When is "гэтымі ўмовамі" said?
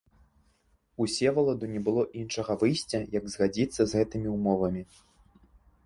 4.01-4.81